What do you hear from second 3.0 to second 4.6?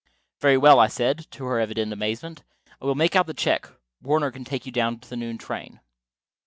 out the check. Warner can